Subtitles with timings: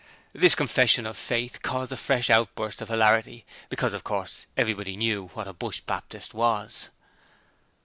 [0.33, 5.27] This confession of faith caused a fresh outburst of hilarity, because of course everyone knew
[5.35, 6.89] what a Bush Baptist was.